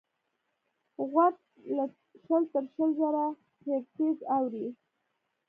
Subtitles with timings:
[1.11, 1.35] غوږ
[1.75, 1.85] له
[2.23, 3.25] شل تر شل زره
[3.63, 4.67] هیرټز اوري.